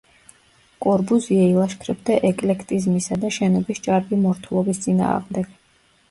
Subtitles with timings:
[0.83, 5.53] კორბუზიე ილაშქრებდა ეკლექტიზმისა და შენობის ჭარბი მორთულობის წინააღმდეგ.